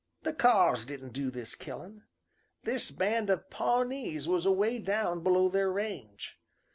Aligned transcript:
"The 0.23 0.33
Kaws 0.33 0.83
didn't 0.83 1.13
do 1.13 1.29
this 1.29 1.53
killin'. 1.53 2.05
This 2.63 2.89
band 2.89 3.29
of 3.29 3.51
Pawnees 3.51 4.27
was 4.27 4.47
away 4.47 4.79
down 4.79 5.21
below 5.21 5.47
their 5.47 5.71
range. 5.71 6.39